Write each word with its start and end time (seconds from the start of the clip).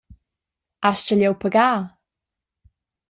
Astgel 0.89 1.21
jeu 1.23 1.35
pagar? 1.43 1.79